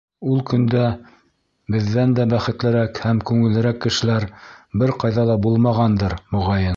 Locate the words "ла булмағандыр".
5.31-6.21